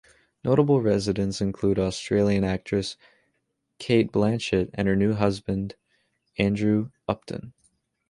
Notable 0.43 0.81
residents 0.81 1.41
include 1.41 1.77
Australian 1.77 2.43
actress 2.43 2.97
Cate 3.77 4.11
Blanchett 4.11 4.71
and 4.73 4.87
her 4.87 5.13
husband 5.13 5.75
Andrew 6.39 6.89
Upton. 7.07 7.53